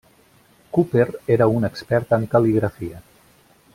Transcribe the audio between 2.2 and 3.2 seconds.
cal·ligrafia.